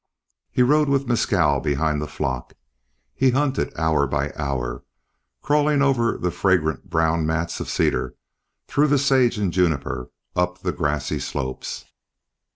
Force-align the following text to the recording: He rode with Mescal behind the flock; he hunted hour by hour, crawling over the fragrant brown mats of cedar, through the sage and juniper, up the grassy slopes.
He 0.51 0.63
rode 0.63 0.89
with 0.89 1.07
Mescal 1.07 1.59
behind 1.59 2.01
the 2.01 2.07
flock; 2.07 2.55
he 3.13 3.29
hunted 3.29 3.71
hour 3.77 4.07
by 4.07 4.33
hour, 4.35 4.83
crawling 5.43 5.83
over 5.83 6.17
the 6.17 6.31
fragrant 6.31 6.89
brown 6.89 7.23
mats 7.27 7.59
of 7.59 7.69
cedar, 7.69 8.15
through 8.67 8.87
the 8.87 8.97
sage 8.97 9.37
and 9.37 9.53
juniper, 9.53 10.09
up 10.35 10.61
the 10.63 10.71
grassy 10.71 11.19
slopes. 11.19 11.85